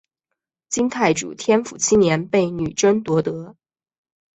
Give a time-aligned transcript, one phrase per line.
[0.67, 3.55] 金太祖天辅七年被女真夺得。